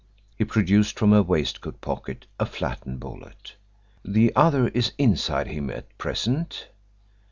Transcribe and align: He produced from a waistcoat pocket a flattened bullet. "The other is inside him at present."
He 0.35 0.45
produced 0.45 0.97
from 0.97 1.13
a 1.13 1.21
waistcoat 1.21 1.79
pocket 1.79 2.25
a 2.39 2.47
flattened 2.47 2.99
bullet. 2.99 3.55
"The 4.03 4.35
other 4.35 4.69
is 4.69 4.93
inside 4.97 5.45
him 5.45 5.69
at 5.69 5.95
present." 5.99 6.69